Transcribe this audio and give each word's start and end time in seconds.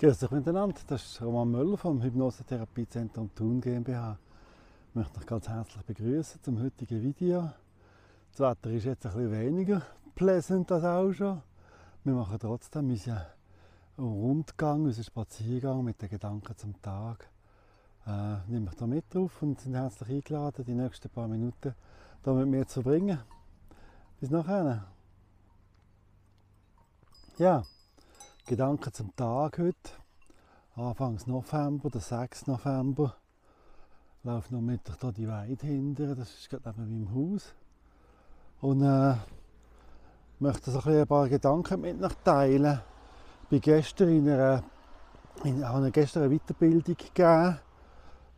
Grüß 0.00 0.22
euch 0.22 0.30
miteinander, 0.30 0.80
das 0.86 1.04
ist 1.04 1.22
Roman 1.22 1.50
Möller 1.50 1.76
vom 1.76 2.00
Hypnosetherapiezentrum 2.00 3.34
Thun 3.34 3.60
GmbH. 3.60 4.16
Ich 4.90 4.94
möchte 4.94 5.18
euch 5.18 5.26
ganz 5.26 5.48
herzlich 5.48 5.82
begrüßen 5.82 6.40
zum 6.40 6.62
heutigen 6.62 7.02
Video. 7.02 7.50
Das 8.30 8.38
Wetter 8.38 8.70
ist 8.70 8.84
jetzt 8.84 9.06
ein 9.06 9.12
bisschen 9.12 9.32
weniger 9.32 9.82
pleasant 10.14 10.70
als 10.70 10.84
auch 10.84 11.12
schon. 11.12 11.42
Wir 12.04 12.14
machen 12.14 12.38
trotzdem 12.38 12.90
unseren 12.90 13.22
Rundgang, 13.98 14.84
unseren 14.84 15.02
Spaziergang 15.02 15.82
mit 15.82 16.00
den 16.00 16.10
Gedanken 16.10 16.56
zum 16.56 16.80
Tag. 16.80 17.28
Äh, 18.06 18.36
nehme 18.46 18.70
ich 18.70 18.76
da 18.76 18.86
mit 18.86 19.12
drauf 19.12 19.42
und 19.42 19.60
sind 19.60 19.74
herzlich 19.74 20.10
eingeladen, 20.10 20.64
die 20.64 20.74
nächsten 20.74 21.08
paar 21.08 21.26
Minuten 21.26 21.74
hier 22.22 22.32
mit 22.34 22.46
mir 22.46 22.66
zu 22.68 22.82
verbringen. 22.82 23.18
Bis 24.20 24.30
nachher. 24.30 24.84
Ja. 27.36 27.64
Gedanken 28.48 28.94
zum 28.94 29.14
Tag 29.14 29.58
heute. 29.58 29.90
Anfangs 30.74 31.26
November, 31.26 31.90
der 31.90 32.00
6. 32.00 32.46
November. 32.46 33.14
Ich 34.18 34.24
laufe 34.24 34.54
noch 34.54 34.62
mit 34.62 34.80
hier 34.88 35.12
die 35.12 35.28
Weide 35.28 35.66
hinter, 35.66 36.14
das 36.14 36.30
ist 36.30 36.48
gerade 36.48 36.72
neben 36.78 37.04
meinem 37.04 37.34
Haus. 37.34 37.52
Und 38.62 38.82
äh, 38.82 39.16
möchte 40.38 40.70
so 40.70 40.80
ein, 40.80 41.06
paar 41.06 41.28
Gedanken 41.28 41.82
mit 41.82 42.02
euch 42.02 42.14
teilen. 42.24 42.80
Ich 43.42 43.48
bin 43.50 43.60
gestern 43.60 44.08
in 44.08 44.30
einer, 44.30 44.64
in, 45.44 45.68
habe 45.68 45.90
gestern 45.90 46.22
eine 46.22 46.34
Weiterbildung 46.34 46.96
gegeben. 46.96 47.58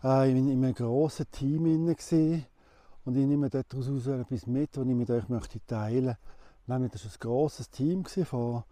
Äh, 0.03 0.31
in, 0.33 0.51
in 0.51 0.65
einem 0.65 0.75
grossen 0.75 1.31
Team 1.31 1.67
und 1.67 3.17
ich 3.17 3.27
nehme 3.27 3.49
daraus 3.49 3.87
etwas 3.87 4.47
mit, 4.49 4.77
was 4.77 4.87
ich 4.87 4.93
mit 4.93 5.09
euch 5.09 5.29
möchte 5.29 5.65
teilen 5.65 6.17
möchte. 6.67 6.91
Das 6.95 7.05
war 7.05 7.13
ein 7.13 7.21
grosses 7.21 7.71
Team 7.71 8.05
von 8.05 8.65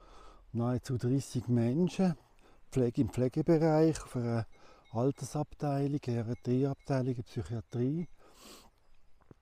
nahezu 0.52 0.96
30 0.96 1.48
Menschen 1.48 2.14
Pflege 2.70 3.00
im 3.00 3.08
Pflegebereich, 3.08 4.02
auf 4.02 4.16
einer 4.16 4.46
Altersabteilung, 4.92 6.00
Geriatrieabteilung, 6.00 7.14
Psychiatrie. 7.22 8.08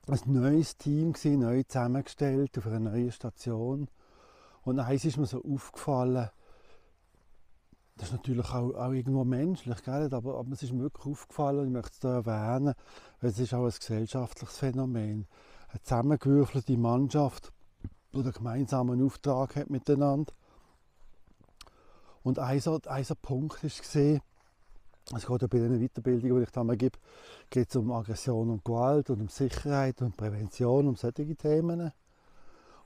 Ein 0.06 0.20
neues 0.26 0.76
Team, 0.76 1.12
gewesen, 1.12 1.40
neu 1.40 1.64
zusammengestellt 1.64 2.56
auf 2.56 2.66
einer 2.66 2.78
neuen 2.78 3.10
Station. 3.10 3.88
Und 4.62 4.78
eins 4.78 5.04
ist 5.04 5.16
mir 5.16 5.26
so 5.26 5.42
aufgefallen, 5.42 6.30
das 7.96 8.08
ist 8.08 8.12
natürlich 8.12 8.48
auch, 8.50 8.74
auch 8.74 8.92
irgendwo 8.92 9.24
menschlich, 9.24 9.82
gell? 9.82 10.12
Aber, 10.12 10.44
es 10.52 10.62
ist 10.62 10.72
mir 10.72 10.82
wirklich 10.82 11.06
aufgefallen 11.06 11.60
und 11.60 11.66
ich 11.66 11.72
möchte 11.72 11.92
es 11.94 12.00
hier 12.00 12.10
erwähnen, 12.10 12.74
weil 13.20 13.30
es 13.30 13.38
ist 13.38 13.54
auch 13.54 13.64
ein 13.64 13.70
gesellschaftliches 13.70 14.58
Phänomen. 14.58 15.26
Eine 15.68 15.82
zusammengewürfelte 15.82 16.76
Mannschaft, 16.76 17.52
die 18.12 18.18
einen 18.18 18.32
gemeinsamen 18.32 19.04
Auftrag 19.04 19.56
hat 19.56 19.70
miteinander 19.70 20.32
und 22.26 22.40
ein, 22.40 22.58
so, 22.58 22.80
ein 22.86 23.04
so 23.04 23.14
Punkt 23.14 23.62
war, 23.62 23.70
es 23.70 25.26
geht 25.26 25.42
ja 25.42 25.46
bei 25.46 25.58
den 25.58 25.80
Weiterbildungen, 25.80 26.38
die 26.38 26.42
ich 26.42 26.50
da 26.50 26.64
gebe, 26.64 26.98
geht 27.50 27.70
es 27.70 27.76
um 27.76 27.92
Aggression 27.92 28.50
und 28.50 28.64
Gewalt 28.64 29.10
und 29.10 29.20
um 29.20 29.28
Sicherheit 29.28 30.02
und 30.02 30.16
Prävention, 30.16 30.88
um 30.88 30.96
solche 30.96 31.36
Themen. 31.36 31.92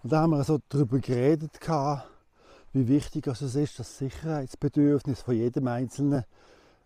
Und 0.02 0.12
da 0.12 0.20
haben 0.20 0.33
wir 0.33 0.44
so 0.44 0.58
darüber 0.68 0.98
geredet, 0.98 1.58
wie 2.74 2.86
wichtig 2.86 3.28
es 3.28 3.41
ist, 3.41 3.78
dass 3.78 3.88
das 3.88 3.96
Sicherheitsbedürfnis 3.96 5.22
von 5.22 5.34
jedem 5.34 5.68
Einzelnen 5.68 6.24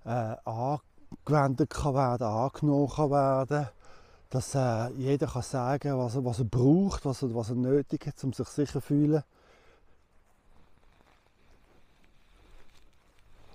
äh, 0.04 0.36
angewendet 0.44 1.70
kann 1.70 1.94
werden, 1.94 2.26
angenommen 2.28 2.88
kann 2.88 3.10
werden, 3.10 3.68
dass 4.30 4.54
äh, 4.54 4.90
jeder 4.90 5.26
kann 5.26 5.42
sagen, 5.42 5.98
was 5.98 6.24
was 6.24 6.38
er 6.38 6.44
braucht, 6.44 7.04
was 7.04 7.22
er, 7.22 7.34
was 7.34 7.50
er 7.50 7.56
nötig 7.56 8.06
hat, 8.06 8.22
um 8.22 8.32
sich 8.32 8.46
sicher 8.46 8.74
zu 8.74 8.80
fühlen. 8.80 9.24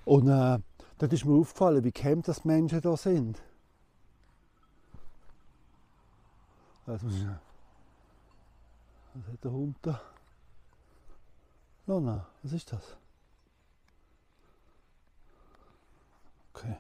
Und 0.10 0.28
äh, 0.28 0.58
dort 0.98 1.14
ist 1.14 1.24
mir 1.24 1.40
aufgefallen, 1.40 1.84
wie 1.84 1.92
käme 1.92 2.24
das 2.24 2.44
Menschen 2.44 2.82
da 2.82 2.98
sind. 2.98 3.40
Also, 6.88 7.06
was 7.06 7.14
hat 9.32 9.44
der 9.44 9.52
Hund 9.52 9.78
da? 9.84 10.02
Lona, 11.86 12.26
was 12.42 12.54
ist 12.54 12.74
das? 12.74 12.98
Okay, 16.56 16.78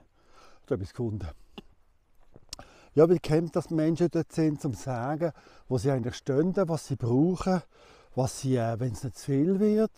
ich 0.63 0.63
habe 0.63 0.73
etwas 0.73 0.89
gefunden. 0.89 1.27
Ja, 2.95 3.07
wie 3.11 3.19
kennt 3.19 3.55
das 3.55 3.69
Menschen 3.69 4.09
dort 4.09 4.31
sind, 4.31 4.59
zum 4.59 4.73
sagen, 4.73 5.33
wo 5.67 5.77
sie 5.77 5.91
eigentlich 5.91 6.15
stehen, 6.15 6.55
was 6.55 6.87
sie 6.87 6.95
brauchen, 6.95 7.61
was 8.15 8.39
sie, 8.39 8.55
äh, 8.55 8.79
wenn 8.79 8.93
es 8.93 9.03
nicht 9.03 9.19
zu 9.19 9.25
viel 9.25 9.59
wird. 9.59 9.91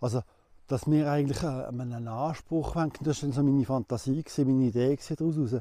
Also 0.00 0.22
dass 0.70 0.88
wir 0.88 1.10
eigentlich 1.10 1.42
einen 1.42 2.06
Anspruch 2.06 2.76
haben, 2.76 2.92
das 3.00 3.24
war 3.24 3.32
so 3.32 3.42
meine 3.42 3.64
Fantasie, 3.64 4.24
meine 4.38 4.66
Idee 4.66 4.96
daraus, 5.16 5.56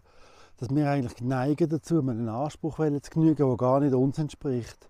dass 0.58 0.70
wir 0.70 0.88
eigentlich 0.88 1.20
neigen 1.22 1.68
dazu, 1.68 1.97
einen 2.00 2.30
Anspruch 2.30 2.75
zu 2.75 3.09
genügen, 3.09 3.48
der 3.48 3.58
gar 3.58 3.80
nicht 3.80 3.96
uns 3.96 4.19
entspricht, 4.19 4.88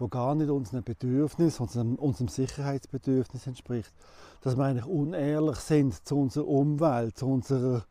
der 0.00 0.08
gar 0.08 0.34
nicht 0.34 0.48
unseren 0.48 0.82
Bedürfnis, 0.82 1.60
unserem, 1.60 1.96
unserem 1.96 2.28
Sicherheitsbedürfnis 2.28 3.46
entspricht. 3.46 3.92
Dass 4.40 4.56
wir 4.56 4.64
eigentlich 4.64 4.86
unehrlich 4.86 5.58
sind 5.58 6.08
zu 6.08 6.16
unserer 6.16 6.48
Umwelt, 6.48 7.18
zu 7.18 7.26
unserer, 7.26 7.84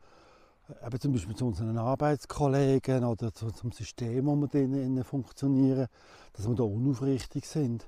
eben 0.84 1.00
zum 1.00 1.12
Beispiel 1.12 1.36
zu 1.36 1.46
unseren 1.46 1.78
Arbeitskollegen 1.78 3.04
oder 3.04 3.32
zu, 3.32 3.52
zum 3.52 3.70
System, 3.70 4.26
wo 4.26 4.34
wir 4.34 4.48
drinnen 4.48 5.04
funktionieren, 5.04 5.86
dass 6.32 6.48
wir 6.48 6.54
da 6.56 6.64
unaufrichtig 6.64 7.46
sind. 7.46 7.86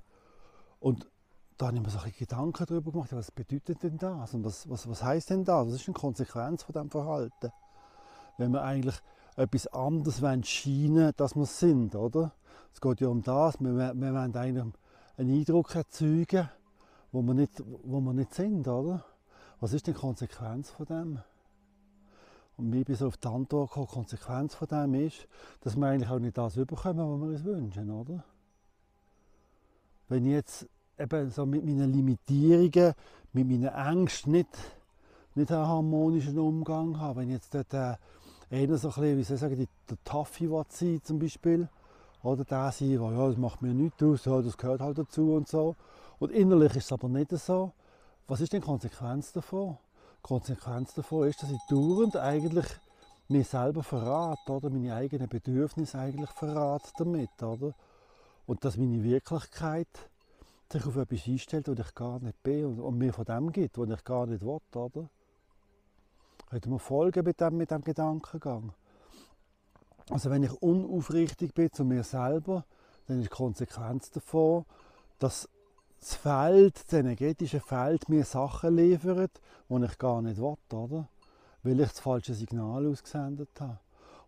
Und 0.79 1.09
da 1.63 1.69
habe 1.69 1.77
ich 1.77 1.83
mir 1.85 1.91
so 1.91 2.01
ein 2.01 2.13
Gedanken 2.19 2.67
darüber 2.67 2.91
gemacht, 2.91 3.13
was 3.13 3.31
bedeutet 3.31 3.85
denn 3.85 3.97
das 3.97 4.35
und 4.35 4.45
was, 4.45 4.69
was, 4.69 4.89
was 4.89 5.01
heißt 5.01 5.31
denn 5.31 5.45
das? 5.45 5.69
Was 5.69 5.75
ist 5.75 5.87
eine 5.87 5.95
Konsequenz 5.95 6.65
von 6.65 6.73
diesem 6.73 6.91
Verhalten? 6.91 7.53
Wenn 8.37 8.51
wir 8.51 8.65
eigentlich 8.65 8.97
etwas 9.37 9.69
anderes 9.69 10.21
scheinen 10.49 11.13
dass 11.17 11.37
wir 11.37 11.47
sind, 11.47 11.95
oder? 11.95 12.33
Es 12.75 12.81
geht 12.81 13.01
ja 13.01 13.07
um 13.07 13.23
das, 13.23 13.61
wir, 13.61 13.77
wir 13.77 13.95
wollen 13.95 14.17
eigentlich 14.17 14.75
einen 15.17 15.39
Eindruck 15.39 15.77
erzeugen, 15.77 16.51
wo 17.13 17.23
wir 17.23 17.35
nicht, 17.35 17.63
wo 17.85 18.01
wir 18.01 18.13
nicht 18.13 18.35
sind, 18.35 18.67
oder? 18.67 19.05
Was 19.61 19.73
ist 19.73 19.87
die 19.87 19.93
Konsequenz 19.93 20.71
von 20.71 20.87
dem? 20.87 21.21
Und 22.57 22.71
mir 22.71 22.85
bin 22.85 22.97
so 22.97 23.07
auf 23.07 23.19
die 23.19 23.29
Antwort 23.29 23.69
gekommen, 23.71 23.87
die 23.87 23.95
Konsequenz 23.95 24.57
von 24.57 24.67
dem 24.67 24.95
ist, 24.95 25.29
dass 25.61 25.77
wir 25.77 25.87
eigentlich 25.87 26.11
auch 26.11 26.19
nicht 26.19 26.37
das 26.37 26.57
bekommen, 26.57 26.99
was 26.99 27.21
wir 27.21 27.29
uns 27.29 27.45
wünschen, 27.45 27.89
oder? 27.89 28.25
Wenn 30.09 30.27
ich 30.27 30.33
jetzt 30.33 30.69
eben 30.99 31.31
so 31.31 31.47
mit 31.47 31.65
meinen 31.65 31.93
Limitierungen, 31.93 32.95
mit 33.33 33.49
meinen 33.49 33.67
Ängsten 33.67 34.33
nicht, 34.33 34.49
nicht 35.35 35.51
einen 35.51 35.67
harmonischen 35.67 36.39
Umgang 36.39 36.99
habe. 37.01 37.21
Wenn 37.21 37.29
ich 37.29 37.35
jetzt 37.35 37.55
dort 37.55 37.73
äh, 37.75 37.97
einer 38.51 38.77
so 38.77 38.89
ein 38.89 38.95
bisschen, 38.95 39.19
wie 39.19 39.23
soll 39.23 39.35
ich 39.35 39.41
sagen, 39.41 39.69
der 39.91 40.05
Taffi 40.05 40.51
sein 40.69 41.01
zum 41.03 41.19
Beispiel, 41.19 41.69
oder 42.23 42.45
der 42.45 42.71
sein, 42.71 42.93
ja, 42.93 43.29
das 43.29 43.37
macht 43.37 43.63
mir 43.63 43.75
nichts 43.75 44.03
aus, 44.03 44.25
ja, 44.25 44.41
das 44.41 44.57
gehört 44.57 44.81
halt 44.81 44.99
dazu 44.99 45.35
und 45.35 45.49
so. 45.49 45.75
Und 46.19 46.31
innerlich 46.31 46.77
ist 46.77 46.85
es 46.85 46.93
aber 46.93 47.09
nicht 47.09 47.31
so. 47.31 47.73
Was 48.29 48.41
ist 48.41 48.53
denn 48.53 48.61
die 48.61 48.67
Konsequenz 48.67 49.33
davon? 49.33 49.77
Die 50.19 50.23
Konsequenz 50.23 50.95
davon 50.95 51.29
ist, 51.29 51.43
dass 51.43 51.51
ich 51.51 51.61
dauernd 51.69 52.17
eigentlich 52.17 52.67
mir 53.29 53.45
selber 53.45 53.83
verrate, 53.83 54.53
oder 54.53 54.71
meine 54.71 54.95
eigenen 54.95 55.29
Bedürfnisse 55.29 55.99
eigentlich 55.99 56.31
verrate 56.31 56.91
damit, 56.97 57.43
oder? 57.43 57.75
Und 58.47 58.65
dass 58.65 58.77
meine 58.77 59.03
Wirklichkeit 59.03 59.89
sich 60.73 60.87
auf 60.87 60.97
etwas 60.97 61.27
einstellt, 61.27 61.69
das 61.69 61.79
ich 61.79 61.95
gar 61.95 62.19
nicht 62.21 62.43
bin 62.43 62.79
und, 62.79 62.99
mir 62.99 63.13
von 63.13 63.25
dem 63.25 63.53
gibt, 63.53 63.79
was 63.79 63.89
ich 63.89 64.05
gar 64.05 64.27
nicht 64.27 64.43
will, 64.43 64.59
oder? 64.75 65.09
Könnt 66.51 66.67
ihr 66.67 66.73
mir 66.73 66.79
folgen 66.79 67.25
mit 67.25 67.41
dem, 67.41 67.57
mit 67.57 67.71
dem 67.71 67.83
Gedankengang? 67.83 68.73
Also 70.11 70.31
wenn 70.31 70.43
ich 70.43 70.53
unaufrichtig 70.61 71.55
bin 71.55 71.73
zu 71.73 71.85
mir 71.85 72.03
selber, 72.03 72.65
dann 73.07 73.19
ist 73.19 73.27
die 73.27 73.29
Konsequenz 73.29 74.11
davon, 74.11 74.65
dass 75.19 75.49
das 76.01 76.15
Feld, 76.17 76.83
das 76.85 76.93
energetische 76.99 77.61
Feld 77.61 78.09
mir 78.09 78.25
Sachen 78.25 78.77
liefert, 78.77 79.41
die 79.69 79.85
ich 79.85 79.99
gar 79.99 80.21
nicht 80.21 80.39
will, 80.39 80.57
oder? 80.73 81.09
Weil 81.63 81.81
ich 81.81 81.89
das 81.89 82.01
falsche 82.01 82.35
Signal 82.35 82.87
ausgesendet 82.87 83.51
habe. 83.61 83.79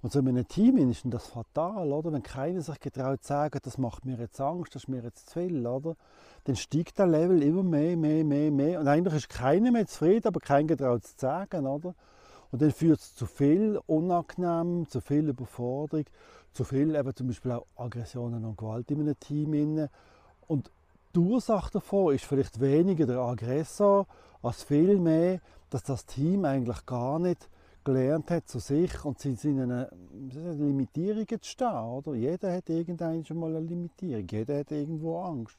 Und 0.05 0.13
so 0.13 0.19
in 0.19 0.29
einem 0.29 0.47
Team 0.47 0.77
ist 0.91 1.01
das 1.07 1.29
fatal, 1.29 1.91
oder? 1.91 2.13
Wenn 2.13 2.23
keiner 2.23 2.61
sich 2.61 2.79
getraut 2.79 3.23
zu 3.23 3.29
sagen, 3.29 3.59
das 3.63 3.79
macht 3.79 4.05
mir 4.05 4.19
jetzt 4.19 4.39
Angst, 4.39 4.75
das 4.75 4.83
ist 4.83 4.89
mir 4.89 5.03
jetzt 5.03 5.31
zu 5.31 5.41
viel, 5.41 5.67
oder? 5.67 5.97
Dann 6.45 6.57
steigt 6.57 6.99
der 6.99 7.07
Level 7.07 7.43
immer 7.43 7.63
mehr, 7.63 7.97
mehr, 7.97 8.23
mehr, 8.23 8.51
mehr. 8.51 8.81
Und 8.81 8.87
eigentlich 8.87 9.15
ist 9.15 9.31
keiner 9.31 9.73
mehr 9.73 9.87
zufrieden, 9.87 10.29
aber 10.29 10.41
keiner 10.41 10.67
getraut 10.67 11.07
zu 11.07 11.15
sagen, 11.17 11.67
oder? 11.67 11.95
Und 12.53 12.61
dann 12.61 12.71
führt 12.71 13.01
es 13.01 13.15
zu 13.15 13.25
viel 13.25 13.81
Unangenehm, 13.87 14.87
zu 14.91 15.01
viel 15.01 15.27
Überforderung, 15.27 16.05
zu 16.53 16.65
viel 16.65 16.95
eben 16.95 17.17
zum 17.17 17.29
Beispiel 17.29 17.53
auch 17.53 17.65
Aggressionen 17.75 18.45
und 18.45 18.59
Gewalt 18.59 18.91
in 18.91 19.01
einem 19.01 19.19
Team. 19.19 19.89
Und 20.47 20.71
die 21.15 21.19
Ursache 21.19 21.71
davon 21.73 22.15
ist 22.15 22.27
vielleicht 22.27 22.61
weniger 22.61 23.07
der 23.07 23.21
Aggressor, 23.21 24.07
als 24.43 24.65
vielmehr, 24.65 25.41
dass 25.71 25.83
das 25.83 26.05
Team 26.05 26.45
eigentlich 26.45 26.85
gar 26.85 27.19
nicht 27.19 27.49
gelernt 27.85 28.31
hat, 28.31 28.49
zu 28.49 28.59
sich 28.59 29.05
und 29.05 29.19
zu 29.19 29.35
seinen 29.35 29.87
Limitierungen 30.31 31.27
zu 31.27 31.51
stehen. 31.51 31.69
Oder? 31.69 32.15
Jeder 32.15 32.55
hat 32.55 32.69
irgendwann 32.69 33.25
schon 33.25 33.39
mal 33.39 33.55
eine 33.55 33.67
Limitierung, 33.67 34.27
jeder 34.31 34.59
hat 34.61 34.71
irgendwo 34.71 35.21
Angst. 35.21 35.59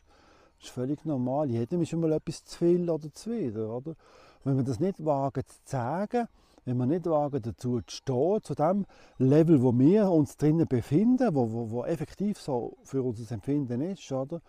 Das 0.57 0.69
ist 0.69 0.73
völlig 0.73 1.05
normal. 1.05 1.49
Jedem 1.49 1.81
ist 1.81 1.93
einmal 1.93 2.13
etwas 2.13 2.43
zu 2.45 2.57
viel 2.57 2.89
oder 2.89 3.13
zu 3.13 3.31
wieder. 3.31 3.69
Oder? 3.75 3.95
Wenn 4.43 4.57
wir 4.57 4.63
das 4.63 4.79
nicht 4.79 5.03
wagen 5.05 5.43
zu 5.45 5.57
sagen, 5.65 6.27
wenn 6.65 6.77
wir 6.77 6.85
nicht 6.87 7.05
wagen 7.05 7.41
dazu 7.41 7.81
zu 7.81 7.97
stehen, 7.97 8.41
zu 8.41 8.55
dem 8.55 8.85
Level, 9.19 9.61
wo 9.61 9.77
wir 9.77 10.09
uns 10.09 10.37
drinnen 10.37 10.67
befinden, 10.67 11.35
wo, 11.35 11.51
wo, 11.51 11.69
wo 11.69 11.85
effektiv 11.85 12.39
so 12.39 12.77
für 12.83 13.03
unser 13.03 13.35
Empfinden 13.35 13.81
ist, 13.81 14.11
oder? 14.11 14.41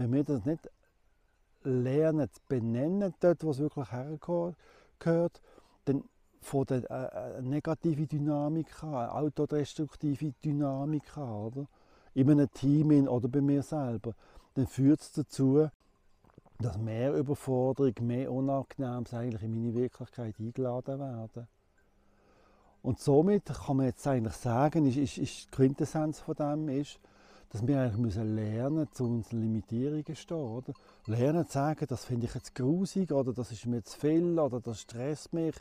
wenn 0.00 0.14
wir 0.14 0.24
das 0.24 0.46
nicht 0.46 0.70
lernen 1.62 2.26
zu 2.32 2.40
benennen, 2.48 3.12
dort, 3.20 3.44
wo 3.44 3.50
es 3.50 3.58
wirklich 3.58 3.92
hergehört, 3.92 5.40
dann 5.84 6.04
von 6.40 6.64
der 6.66 6.90
äh, 6.90 7.38
äh 7.38 7.42
negative 7.42 8.06
Dynamik 8.06 8.82
an, 8.82 9.10
autodestruktive 9.10 10.32
Dynamik 10.42 11.16
an, 11.16 11.30
oder? 11.30 11.66
in 12.14 12.30
einem 12.30 12.50
Team 12.52 13.08
oder 13.08 13.28
bei 13.28 13.40
mir 13.40 13.62
selber, 13.62 14.14
dann 14.54 14.66
führt 14.66 15.00
es 15.00 15.12
dazu, 15.12 15.68
dass 16.58 16.76
mehr 16.76 17.14
Überforderung, 17.14 17.94
mehr 18.02 18.30
Unangenehmes 18.30 19.14
eigentlich 19.14 19.42
in 19.42 19.54
meine 19.54 19.74
Wirklichkeit 19.74 20.34
eingeladen 20.38 20.98
werden. 20.98 21.48
Und 22.82 22.98
somit 22.98 23.44
kann 23.46 23.76
man 23.76 23.86
jetzt 23.86 24.06
eigentlich 24.06 24.34
sagen, 24.34 24.86
ist, 24.86 24.96
ist, 24.96 25.18
ist 25.18 25.46
die 25.46 25.50
Quintessenz 25.50 26.20
von 26.20 26.34
dem 26.34 26.68
ist, 26.68 26.98
dass 27.50 27.66
wir 27.66 27.80
eigentlich 27.80 27.98
müssen 27.98 28.34
lernen 28.36 28.88
zu 28.92 29.04
unseren 29.04 29.40
Limitierungen 29.40 30.06
zu 30.06 30.14
stehen. 30.14 30.36
Oder? 30.36 30.72
Lernen 31.06 31.46
zu 31.46 31.52
sagen, 31.52 31.84
das 31.88 32.04
finde 32.04 32.26
ich 32.26 32.34
jetzt 32.34 32.54
grusig 32.54 33.10
oder 33.12 33.32
das 33.32 33.50
ist 33.50 33.66
mir 33.66 33.82
zu 33.82 33.98
viel 33.98 34.38
oder 34.38 34.60
das 34.60 34.80
stresst 34.80 35.32
mich, 35.32 35.56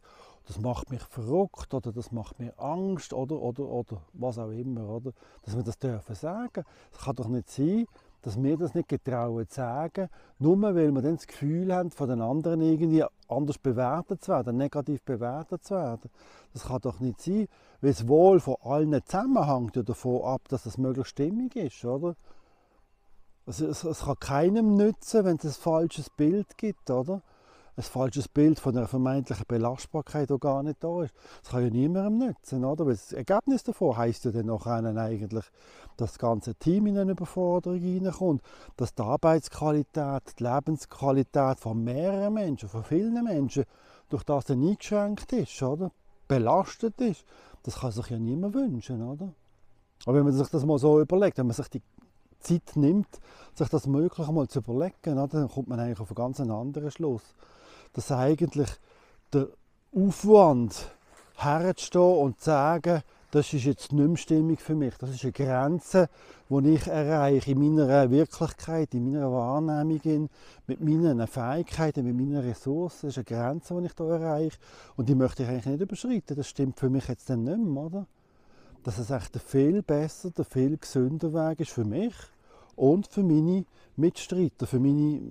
das 0.46 0.60
macht 0.60 0.92
mich 0.92 1.02
verrückt 1.02 1.74
oder 1.74 1.92
das 1.92 2.12
macht 2.12 2.40
mir 2.40 2.54
Angst 2.60 3.12
oder, 3.12 3.40
oder, 3.42 3.66
oder 3.66 4.02
was 4.14 4.38
auch 4.38 4.52
immer. 4.52 4.88
Oder? 4.88 5.14
Dass 5.44 5.56
wir 5.56 5.64
das 5.64 5.80
dürfen 5.80 6.16
sagen. 6.16 6.64
Es 6.92 7.00
kann 7.00 7.16
doch 7.16 7.28
nicht 7.28 7.50
sein, 7.50 7.88
dass 8.22 8.42
wir 8.42 8.58
das 8.58 8.74
nicht 8.74 8.90
getrauen 8.90 9.48
zu 9.48 9.56
sagen, 9.56 10.10
nur 10.40 10.62
weil 10.62 10.92
wir 10.92 11.02
dann 11.02 11.16
das 11.16 11.28
Gefühl 11.28 11.74
haben, 11.74 11.92
von 11.92 12.10
den 12.10 12.22
anderen 12.22 12.62
irgendwie 12.62 13.04
anders 13.28 13.58
bewertet 13.58 14.24
zu 14.24 14.32
werden, 14.32 14.58
negativ 14.58 15.02
bewertet 15.04 15.64
zu 15.64 15.76
werden. 15.76 16.10
Das 16.54 16.66
kann 16.66 16.82
doch 16.82 17.00
nicht 17.00 17.22
sein, 17.22 17.48
weil 17.82 17.92
es 17.92 18.08
wohl 18.08 18.40
von 18.40 18.56
allen 18.62 19.00
zusammenhängt 19.06 19.76
ja 19.76 19.84
davon 19.84 20.24
ab, 20.24 20.42
dass 20.50 20.66
es 20.66 20.78
möglichst 20.78 21.12
stimmig 21.12 21.56
ist, 21.56 21.86
oder? 21.86 22.16
Also 23.46 23.66
es, 23.68 23.84
es 23.84 24.02
kann 24.02 24.20
keinem 24.20 24.76
nützen, 24.76 25.26
wenn 25.26 25.38
es 25.38 25.46
ein 25.46 25.52
falsches 25.52 26.10
Bild 26.10 26.58
gibt, 26.58 26.90
oder? 26.92 27.22
Ein 27.80 27.84
falsches 27.84 28.28
Bild 28.28 28.60
von 28.60 28.76
einer 28.76 28.88
vermeintlichen 28.88 29.46
Belastbarkeit, 29.48 30.30
die 30.30 30.38
gar 30.38 30.64
nicht 30.64 30.84
da 30.84 31.04
ist. 31.04 31.14
Das 31.42 31.52
kann 31.52 31.64
ja 31.64 31.70
niemandem 31.70 32.28
nützen, 32.28 32.66
oder? 32.66 32.86
Weil 32.86 32.94
das 32.94 33.14
Ergebnis 33.14 33.64
davon 33.64 33.96
heisst 33.96 34.26
ja 34.26 34.32
dann 34.32 34.48
noch 34.48 34.66
eigentlich, 34.66 35.30
dass 35.30 35.46
das 35.96 36.20
ganze 36.20 36.56
Team 36.56 36.88
in 36.88 36.98
eine 36.98 37.14
Überforderung 37.14 37.80
hineinkommt, 37.80 38.42
dass 38.76 38.94
die 38.94 39.02
Arbeitsqualität, 39.02 40.24
die 40.38 40.44
Lebensqualität 40.44 41.60
von 41.60 41.82
mehreren 41.82 42.34
Menschen, 42.34 42.68
von 42.68 42.84
vielen 42.84 43.24
Menschen, 43.24 43.64
durch 44.10 44.24
das 44.24 44.46
dann 44.46 44.62
eingeschränkt 44.62 45.32
ist, 45.32 45.62
oder? 45.64 45.92
Belastet 46.28 47.00
ist. 47.00 47.24
Das 47.64 47.80
kann 47.80 47.92
sich 47.92 48.10
ja 48.10 48.20
niemand 48.20 48.56
wünschen, 48.56 49.02
oder? 49.02 49.34
Aber 50.06 50.18
wenn 50.18 50.24
man 50.26 50.34
sich 50.34 50.50
das 50.50 50.66
mal 50.66 50.80
so 50.80 51.00
überlegt, 51.00 51.38
wenn 51.38 51.48
man 51.48 51.56
sich 51.56 51.70
die 51.70 51.82
Zeit 52.42 52.76
nimmt, 52.76 53.08
sich 53.54 53.70
das 53.70 53.88
möglich 53.88 54.28
einmal 54.28 54.48
zu 54.50 54.60
überlegen, 54.60 55.16
dann 55.16 55.50
kommt 55.50 55.68
man 55.68 55.80
eigentlich 55.80 56.00
auf 56.00 56.10
einen 56.10 56.16
ganz 56.16 56.40
anderen 56.40 56.92
Schluss 56.92 57.24
dass 57.94 58.12
eigentlich 58.12 58.70
der 59.34 59.48
Aufwand 59.96 60.92
herzustehen 61.36 62.18
und 62.18 62.40
zu 62.40 62.46
sagen, 62.46 63.02
das 63.32 63.54
ist 63.54 63.66
jetzt 63.66 63.92
nicht 63.92 64.08
mehr 64.08 64.18
stimmig 64.18 64.60
für 64.60 64.76
mich. 64.76 64.96
Das 64.98 65.12
ist 65.12 65.24
eine 65.24 65.32
Grenze, 65.32 66.10
die 66.50 66.74
ich 66.74 66.88
erreiche 66.88 67.52
in 67.52 67.60
meiner 67.60 68.10
Wirklichkeit, 68.10 68.94
in 68.94 69.12
meiner 69.12 69.32
Wahrnehmung, 69.32 70.30
mit 70.66 70.82
meinen 70.82 71.28
Fähigkeiten, 71.28 72.06
mit 72.06 72.16
meinen 72.16 72.38
Ressourcen. 72.38 73.08
Das 73.08 73.18
ist 73.18 73.30
eine 73.30 73.40
Grenze, 73.40 73.80
die 73.80 73.86
ich 73.86 73.94
hier 73.96 74.08
erreiche 74.08 74.58
und 74.96 75.10
die 75.10 75.16
möchte 75.16 75.44
ich 75.44 75.50
eigentlich 75.50 75.66
nicht 75.68 75.82
überschreiten. 75.82 76.36
Das 76.36 76.48
stimmt 76.48 76.80
für 76.80 76.90
mich 76.90 77.08
jetzt 77.08 77.30
dann 77.30 77.44
nicht 77.44 77.60
mehr, 77.60 77.84
oder? 77.84 78.08
Dass 78.84 78.98
es 78.98 79.12
echt 79.12 79.36
der 79.36 79.42
viel 79.42 79.84
besser, 79.84 80.32
der 80.32 80.46
viel 80.46 80.78
gesünder 80.78 81.34
Weg 81.34 81.60
ist 81.60 81.72
für 81.72 81.86
mich 81.86 82.16
und 82.76 83.08
für 83.08 83.24
meine 83.24 83.66
Mitstreiter, 83.96 84.66
für 84.66 84.80
meine 84.80 85.22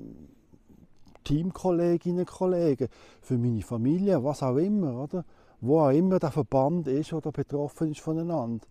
Teamkolleginnen 1.24 2.20
und 2.20 2.28
Kollegen, 2.28 2.88
für 3.20 3.38
meine 3.38 3.62
Familie, 3.62 4.22
was 4.22 4.42
auch 4.42 4.56
immer, 4.56 5.02
oder? 5.04 5.24
Wo 5.60 5.80
auch 5.80 5.90
immer 5.90 6.18
der 6.18 6.30
Verband 6.30 6.86
ist 6.88 7.12
oder 7.12 7.32
betroffen 7.32 7.90
ist 7.90 8.00
voneinander. 8.00 8.64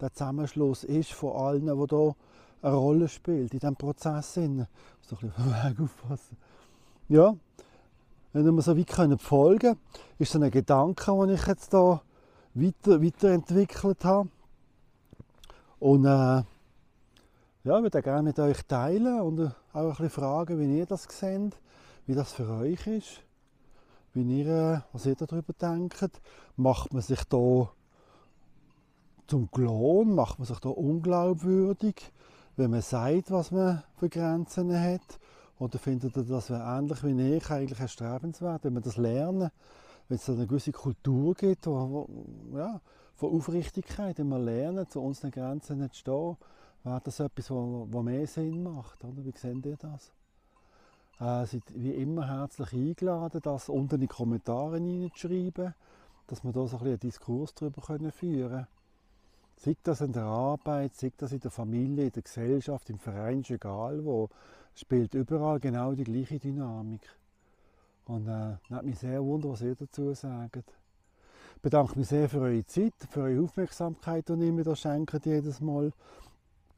Der 0.00 0.12
Zusammenschluss 0.12 0.84
ist 0.84 1.12
von 1.12 1.32
allen, 1.32 1.66
die 1.66 1.96
hier 1.96 2.14
eine 2.62 2.74
Rolle 2.74 3.08
spielt 3.08 3.52
in 3.52 3.58
diesem 3.58 3.76
Prozess. 3.76 4.36
Ich 4.36 4.48
muss 4.48 4.66
doch 5.10 5.22
ein 5.22 5.30
bisschen 5.30 5.46
Weg 5.70 5.80
aufpassen. 5.80 6.36
Ja, 7.08 7.34
wenn 8.32 8.54
wir 8.54 8.62
so 8.62 8.76
weit 8.76 8.86
können 8.86 9.18
folgen 9.18 9.58
können, 9.58 9.80
ist 10.18 10.32
so 10.32 10.40
ein 10.40 10.50
Gedanke, 10.50 11.12
den 11.12 11.30
ich 11.30 11.46
jetzt 11.46 11.70
hier 11.70 12.00
weiter, 12.54 13.02
weiterentwickelt 13.02 14.04
habe. 14.04 14.28
Und 15.80 16.04
äh, 16.04 16.08
ja, 16.08 17.76
ich 17.76 17.82
würde 17.82 18.02
gerne 18.02 18.22
mit 18.22 18.38
euch 18.38 18.64
teilen 18.66 19.20
und 19.20 19.40
auch 19.40 19.52
ein 19.74 19.88
bisschen 19.90 20.10
fragen, 20.10 20.58
wie 20.58 20.78
ihr 20.78 20.86
das 20.86 21.04
seht 21.04 21.56
wie 22.08 22.14
das 22.14 22.32
für 22.32 22.48
euch 22.48 22.86
ist, 22.86 23.20
wie 24.14 24.22
ihr, 24.40 24.82
was 24.92 25.04
ihr 25.04 25.14
darüber 25.14 25.52
denkt. 25.52 26.22
Macht 26.56 26.94
man 26.94 27.02
sich 27.02 27.22
da 27.24 27.70
zum 29.26 29.50
Klon, 29.50 30.14
macht 30.14 30.38
man 30.38 30.46
sich 30.46 30.58
da 30.58 30.70
unglaubwürdig, 30.70 32.10
wenn 32.56 32.70
man 32.70 32.80
sagt, 32.80 33.30
was 33.30 33.50
man 33.50 33.82
für 33.96 34.08
Grenzen 34.08 34.72
hat? 34.72 35.20
Oder 35.58 35.78
findet 35.78 36.16
ihr 36.16 36.22
das 36.22 36.48
ähnlich 36.48 37.04
wie 37.04 37.34
ich 37.36 37.50
eigentlich 37.50 37.78
erstrebenswert, 37.78 38.64
wenn 38.64 38.72
man 38.72 38.82
das 38.82 38.96
lernen, 38.96 39.50
wenn 40.08 40.16
es 40.16 40.30
eine 40.30 40.46
gewisse 40.46 40.72
Kultur 40.72 41.34
gibt, 41.34 41.66
wo, 41.66 42.08
wo, 42.50 42.56
ja, 42.56 42.80
von 43.16 43.34
Aufrichtigkeit, 43.34 44.18
wenn 44.18 44.28
wir 44.28 44.38
lernen, 44.38 44.88
zu 44.88 45.02
unseren 45.02 45.30
Grenzen 45.30 45.86
zu 45.90 45.98
stehen, 45.98 46.36
wäre 46.84 47.02
das 47.04 47.20
etwas, 47.20 47.50
was 47.50 48.02
mehr 48.02 48.26
Sinn 48.26 48.62
macht. 48.62 49.04
Oder? 49.04 49.22
Wie 49.22 49.32
seht 49.36 49.66
ihr 49.66 49.76
das? 49.76 50.10
Äh, 51.20 51.46
seid 51.46 51.62
wie 51.74 51.90
immer 51.90 52.28
herzlich 52.28 52.72
eingeladen, 52.72 53.40
das 53.42 53.68
unten 53.68 53.96
in 53.96 54.00
die 54.02 54.06
Kommentare 54.06 54.76
hineinzuschreiben, 54.76 55.74
dass 56.28 56.44
wir 56.44 56.52
da 56.52 56.66
so 56.68 56.78
ein 56.78 56.86
einen 56.86 57.00
Diskurs 57.00 57.54
darüber 57.54 57.82
führen 57.82 58.12
können. 58.12 58.66
Sei 59.56 59.76
das 59.82 60.00
in 60.00 60.12
der 60.12 60.22
Arbeit, 60.22 60.94
sei 60.94 61.10
das 61.16 61.32
in 61.32 61.40
der 61.40 61.50
Familie, 61.50 62.06
in 62.06 62.12
der 62.12 62.22
Gesellschaft, 62.22 62.88
im 62.90 63.00
Verein, 63.00 63.40
ist 63.40 63.50
egal 63.50 64.04
wo, 64.04 64.28
spielt 64.76 65.14
überall 65.14 65.58
genau 65.58 65.92
die 65.92 66.04
gleiche 66.04 66.38
Dynamik. 66.38 67.02
Und 68.06 68.28
äh, 68.28 68.56
nimmt 68.68 68.84
mich 68.84 69.00
sehr 69.00 69.20
wunder, 69.20 69.48
was 69.50 69.62
ihr 69.62 69.74
dazu 69.74 70.14
sagt. 70.14 70.56
Ich 71.56 71.62
bedanke 71.62 71.98
mich 71.98 72.06
sehr 72.06 72.28
für 72.28 72.42
eure 72.42 72.64
Zeit, 72.64 72.94
für 73.10 73.22
eure 73.22 73.42
Aufmerksamkeit, 73.42 74.28
die 74.28 74.34
ihr 74.34 74.52
mir 74.52 74.62
da 74.62 74.76
schenkt 74.76 75.26
jedes 75.26 75.60
Mal 75.60 75.92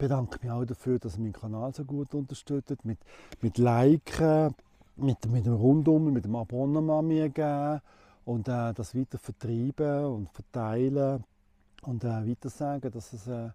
bedanke 0.01 0.39
mich 0.43 0.51
auch 0.51 0.65
dafür, 0.65 0.99
dass 0.99 1.17
ihr 1.17 1.21
meinen 1.21 1.35
Kanal 1.35 1.75
so 1.75 1.85
gut 1.85 2.15
unterstützt, 2.15 2.85
mit, 2.85 2.99
mit 3.43 3.59
Liken, 3.59 4.55
mit, 4.97 5.27
mit 5.31 5.45
dem 5.45 5.55
Rundum, 5.55 6.11
mit 6.13 6.25
dem 6.25 6.37
Abonnement 6.37 7.07
mir 7.07 7.29
geben 7.29 7.83
und 8.25 8.49
äh, 8.49 8.73
das 8.73 8.95
weiter 8.95 9.19
vertreiben 9.19 10.07
und 10.07 10.31
verteilen 10.31 11.23
und 11.83 12.03
äh, 12.03 12.27
weiter 12.27 12.49
sagen, 12.49 12.91
dass 12.91 13.13
es, 13.13 13.27
äh, 13.27 13.51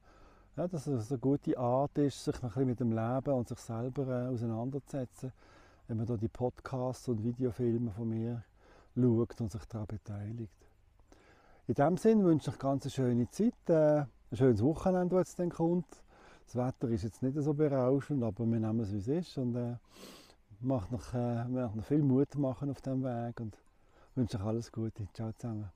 ja, 0.56 0.68
dass 0.68 0.86
es 0.86 1.12
eine 1.12 1.20
gute 1.20 1.58
Art 1.58 1.98
ist, 1.98 2.24
sich 2.24 2.36
ein 2.36 2.42
bisschen 2.42 2.66
mit 2.68 2.80
dem 2.80 2.92
Leben 2.92 3.34
und 3.34 3.48
sich 3.48 3.60
selber 3.60 4.08
äh, 4.08 4.28
auseinanderzusetzen, 4.28 5.32
wenn 5.88 5.98
man 5.98 6.06
da 6.06 6.16
die 6.16 6.28
Podcasts 6.28 7.08
und 7.08 7.24
Videofilme 7.24 7.90
von 7.90 8.08
mir 8.08 8.44
schaut 8.96 9.42
und 9.42 9.52
sich 9.52 9.66
daran 9.66 9.88
beteiligt. 9.88 10.54
In 11.68 11.74
diesem 11.74 11.98
Sinne 11.98 12.24
wünsche 12.24 12.52
ich 12.52 12.62
eine 12.62 12.72
ganz 12.72 12.94
schöne 12.94 13.30
Zeit, 13.32 13.54
äh, 13.68 14.02
ein 14.02 14.38
schönes 14.38 14.62
Wochenende, 14.62 15.16
das 15.16 15.30
jetzt 15.30 15.40
dann 15.40 15.50
kommt. 15.50 16.05
Das 16.46 16.56
Wetter 16.56 16.90
ist 16.90 17.04
jetzt 17.04 17.22
nicht 17.24 17.38
so 17.40 17.54
berauschend, 17.54 18.24
aber 18.24 18.46
wir 18.46 18.60
nehmen 18.60 18.80
es, 18.80 18.92
wie 18.94 18.98
es 18.98 19.08
ist 19.08 19.38
und 19.38 19.56
äh, 19.56 19.76
macht 20.62 20.92
noch, 20.92 21.14
äh, 21.14 21.46
noch 21.46 21.84
viel 21.84 22.04
Mut 22.04 22.36
machen 22.36 22.70
auf 22.70 22.82
diesem 22.82 23.04
Weg 23.04 23.40
und 23.40 23.58
wünsche 24.16 24.38
euch 24.38 24.44
alles 24.44 24.72
Gute. 24.72 25.08
Ciao 25.14 25.32
zusammen. 25.34 25.70